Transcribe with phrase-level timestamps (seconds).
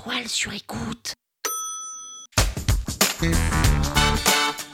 [0.00, 1.14] étoiles sur écoute.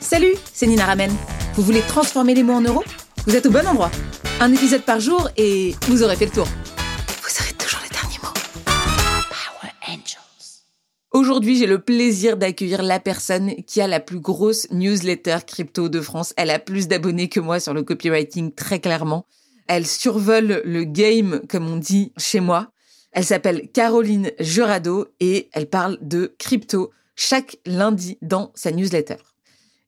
[0.00, 1.10] Salut, c'est Nina Ramen.
[1.54, 2.84] Vous voulez transformer les mots en euros?
[3.26, 3.90] Vous êtes au bon endroit.
[4.40, 6.46] Un épisode par jour et vous aurez fait le tour.
[6.46, 8.32] Vous aurez toujours les derniers mots.
[8.64, 10.62] Power Angels.
[11.12, 16.00] Aujourd'hui, j'ai le plaisir d'accueillir la personne qui a la plus grosse newsletter crypto de
[16.00, 16.34] France.
[16.36, 19.26] Elle a plus d'abonnés que moi sur le copywriting, très clairement.
[19.68, 22.68] Elle survole le game, comme on dit chez moi.
[23.14, 29.18] Elle s'appelle Caroline Jurado et elle parle de crypto chaque lundi dans sa newsletter.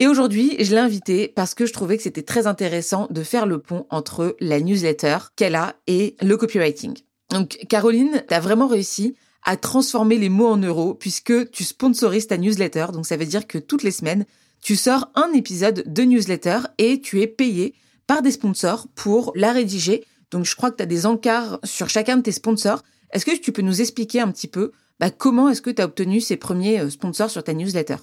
[0.00, 3.46] Et aujourd'hui, je l'ai invitée parce que je trouvais que c'était très intéressant de faire
[3.46, 6.98] le pont entre la newsletter qu'elle a et le copywriting.
[7.30, 12.38] Donc, Caroline, t'as vraiment réussi à transformer les mots en euros puisque tu sponsorises ta
[12.38, 12.86] newsletter.
[12.92, 14.26] Donc, ça veut dire que toutes les semaines,
[14.60, 17.74] tu sors un épisode de newsletter et tu es payé
[18.08, 20.04] par des sponsors pour la rédiger.
[20.32, 22.82] Donc, je crois que tu as des encarts sur chacun de tes sponsors.
[23.12, 25.84] Est-ce que tu peux nous expliquer un petit peu bah, comment est-ce que tu as
[25.84, 27.96] obtenu ces premiers euh, sponsors sur ta newsletter?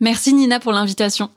[0.00, 1.30] Merci Nina pour l'invitation.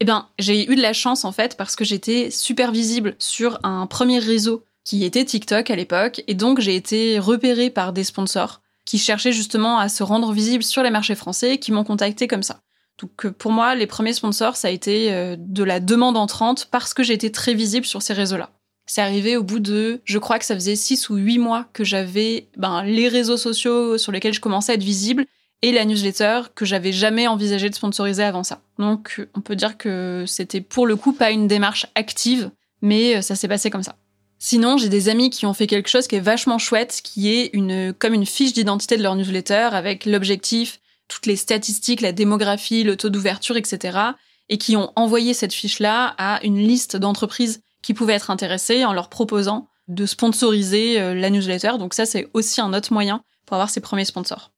[0.00, 3.58] Eh ben, j'ai eu de la chance en fait parce que j'étais super visible sur
[3.62, 8.04] un premier réseau qui était TikTok à l'époque et donc j'ai été repérée par des
[8.04, 11.84] sponsors qui cherchaient justement à se rendre visible sur les marchés français et qui m'ont
[11.84, 12.60] contacté comme ça.
[13.00, 16.68] Donc euh, pour moi, les premiers sponsors, ça a été euh, de la demande entrante
[16.70, 18.50] parce que j'étais très visible sur ces réseaux-là.
[18.88, 21.84] C'est arrivé au bout de, je crois que ça faisait six ou huit mois que
[21.84, 25.26] j'avais ben, les réseaux sociaux sur lesquels je commençais à être visible
[25.60, 28.62] et la newsletter que j'avais jamais envisagé de sponsoriser avant ça.
[28.78, 33.20] Donc on peut dire que c'était pour le coup pas une démarche active, mais euh,
[33.20, 33.96] ça s'est passé comme ça.
[34.38, 37.50] Sinon, j'ai des amis qui ont fait quelque chose qui est vachement chouette, qui est
[37.52, 42.84] une comme une fiche d'identité de leur newsletter avec l'objectif, toutes les statistiques, la démographie,
[42.84, 43.98] le taux d'ouverture, etc.
[44.48, 48.92] et qui ont envoyé cette fiche-là à une liste d'entreprises qui pouvaient être intéressés en
[48.92, 51.72] leur proposant de sponsoriser euh, la newsletter.
[51.78, 54.52] Donc ça, c'est aussi un autre moyen pour avoir ses premiers sponsors.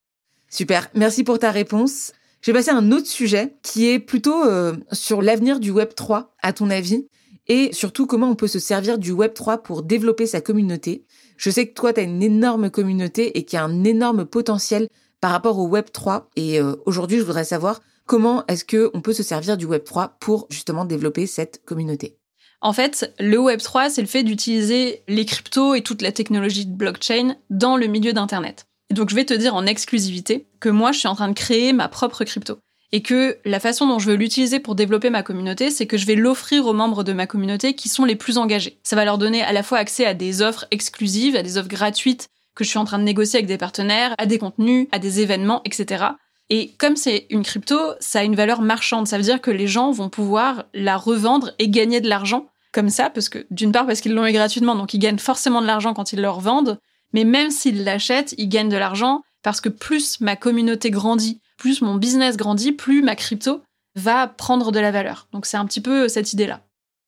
[0.48, 2.12] Super, merci pour ta réponse.
[2.40, 5.94] Je vais passer à un autre sujet qui est plutôt euh, sur l'avenir du Web
[5.94, 7.06] 3, à ton avis,
[7.46, 11.04] et surtout comment on peut se servir du Web 3 pour développer sa communauté.
[11.36, 14.24] Je sais que toi, tu as une énorme communauté et qu'il y a un énorme
[14.24, 14.88] potentiel
[15.20, 16.30] par rapport au Web 3.
[16.36, 19.84] Et euh, aujourd'hui, je voudrais savoir comment est-ce que on peut se servir du Web
[19.84, 22.19] 3 pour justement développer cette communauté.
[22.62, 26.74] En fait, le Web3, c'est le fait d'utiliser les cryptos et toute la technologie de
[26.74, 28.66] blockchain dans le milieu d'Internet.
[28.90, 31.72] donc, je vais te dire en exclusivité que moi, je suis en train de créer
[31.72, 32.58] ma propre crypto.
[32.92, 36.06] Et que la façon dont je veux l'utiliser pour développer ma communauté, c'est que je
[36.06, 38.80] vais l'offrir aux membres de ma communauté qui sont les plus engagés.
[38.82, 41.68] Ça va leur donner à la fois accès à des offres exclusives, à des offres
[41.68, 44.98] gratuites que je suis en train de négocier avec des partenaires, à des contenus, à
[44.98, 46.04] des événements, etc.
[46.50, 49.06] Et comme c'est une crypto, ça a une valeur marchande.
[49.06, 52.90] Ça veut dire que les gens vont pouvoir la revendre et gagner de l'argent comme
[52.90, 55.66] ça, parce que d'une part parce qu'ils l'ont eu gratuitement, donc ils gagnent forcément de
[55.66, 56.78] l'argent quand ils le revendent.
[57.12, 61.82] Mais même s'ils l'achètent, ils gagnent de l'argent parce que plus ma communauté grandit, plus
[61.82, 63.62] mon business grandit, plus ma crypto
[63.96, 65.28] va prendre de la valeur.
[65.32, 66.60] Donc c'est un petit peu cette idée-là.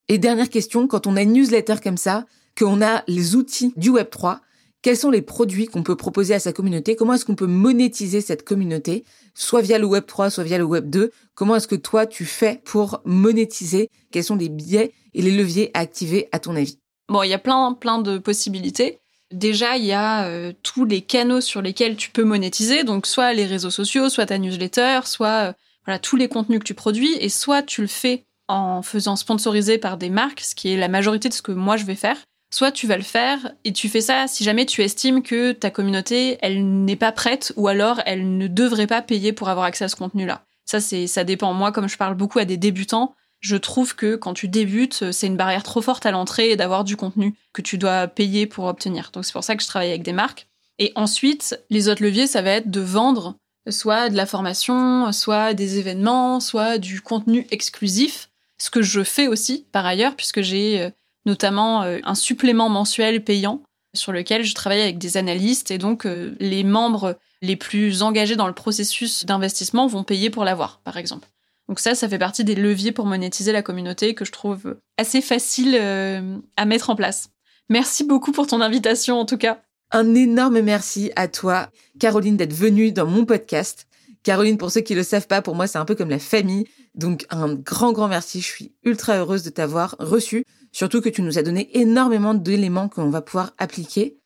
[0.09, 2.25] Et dernière question, quand on a une newsletter comme ça,
[2.57, 4.39] qu'on a les outils du Web3,
[4.83, 6.95] quels sont les produits qu'on peut proposer à sa communauté?
[6.95, 10.65] Comment est-ce qu'on peut monétiser cette communauté, soit via le Web 3, soit via le
[10.65, 13.89] Web 2 Comment est-ce que toi, tu fais pour monétiser?
[14.11, 16.77] Quels sont les biais et les leviers à activer à ton avis?
[17.07, 18.99] Bon, il y a plein, plein de possibilités.
[19.31, 23.33] Déjà, il y a euh, tous les canaux sur lesquels tu peux monétiser, donc soit
[23.33, 25.53] les réseaux sociaux, soit ta newsletter, soit euh,
[25.85, 29.77] voilà tous les contenus que tu produis, et soit tu le fais en faisant sponsoriser
[29.77, 32.17] par des marques, ce qui est la majorité de ce que moi je vais faire,
[32.53, 35.71] Soit tu vas le faire et tu fais ça si jamais tu estimes que ta
[35.71, 39.85] communauté, elle n'est pas prête ou alors elle ne devrait pas payer pour avoir accès
[39.85, 40.45] à ce contenu-là.
[40.63, 41.51] Ça, c'est, ça dépend.
[41.53, 45.25] Moi, comme je parle beaucoup à des débutants, je trouve que quand tu débutes, c'est
[45.25, 49.09] une barrière trop forte à l'entrée d'avoir du contenu que tu dois payer pour obtenir.
[49.11, 50.47] Donc c'est pour ça que je travaille avec des marques.
[50.77, 53.35] Et ensuite, les autres leviers, ça va être de vendre
[53.67, 59.27] soit de la formation, soit des événements, soit du contenu exclusif, ce que je fais
[59.27, 60.91] aussi par ailleurs, puisque j'ai euh,
[61.25, 63.61] notamment euh, un supplément mensuel payant
[63.95, 68.35] sur lequel je travaille avec des analystes et donc euh, les membres les plus engagés
[68.35, 71.27] dans le processus d'investissement vont payer pour l'avoir, par exemple.
[71.69, 75.21] Donc ça, ça fait partie des leviers pour monétiser la communauté que je trouve assez
[75.21, 77.29] facile euh, à mettre en place.
[77.69, 79.61] Merci beaucoup pour ton invitation en tout cas.
[79.91, 81.69] Un énorme merci à toi,
[81.99, 83.87] Caroline, d'être venue dans mon podcast.
[84.23, 86.65] Caroline, pour ceux qui le savent pas, pour moi, c'est un peu comme la famille.
[86.95, 88.39] Donc, un grand, grand merci.
[88.41, 90.45] Je suis ultra heureuse de t'avoir reçu.
[90.71, 94.17] Surtout que tu nous as donné énormément d'éléments qu'on va pouvoir appliquer.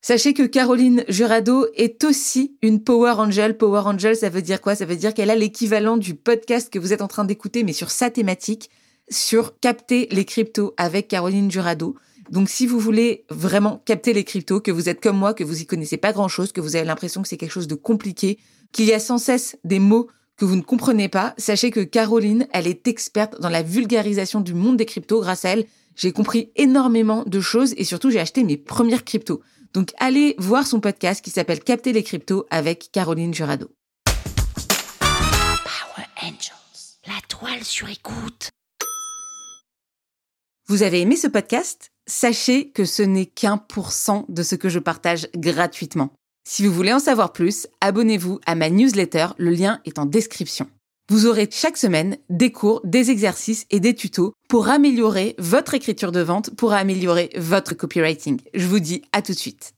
[0.00, 3.56] Sachez que Caroline Jurado est aussi une Power Angel.
[3.56, 4.74] Power Angel, ça veut dire quoi?
[4.74, 7.72] Ça veut dire qu'elle a l'équivalent du podcast que vous êtes en train d'écouter, mais
[7.72, 8.68] sur sa thématique,
[9.08, 11.94] sur capter les cryptos avec Caroline Jurado.
[12.30, 15.60] Donc si vous voulez vraiment capter les cryptos, que vous êtes comme moi, que vous
[15.60, 18.38] y connaissez pas grand-chose, que vous avez l'impression que c'est quelque chose de compliqué,
[18.72, 22.48] qu'il y a sans cesse des mots que vous ne comprenez pas, sachez que Caroline,
[22.52, 25.20] elle est experte dans la vulgarisation du monde des cryptos.
[25.20, 29.42] Grâce à elle, j'ai compris énormément de choses et surtout j'ai acheté mes premières cryptos.
[29.72, 33.70] Donc allez voir son podcast qui s'appelle Capter les cryptos avec Caroline Jurado.
[35.00, 36.98] Power Angels.
[37.06, 38.50] La toile sur écoute.
[40.72, 41.90] Vous avez aimé ce podcast?
[42.06, 46.14] Sachez que ce n'est qu'un pour cent de ce que je partage gratuitement.
[46.48, 50.70] Si vous voulez en savoir plus, abonnez-vous à ma newsletter, le lien est en description.
[51.10, 56.10] Vous aurez chaque semaine des cours, des exercices et des tutos pour améliorer votre écriture
[56.10, 58.40] de vente, pour améliorer votre copywriting.
[58.54, 59.74] Je vous dis à tout de suite.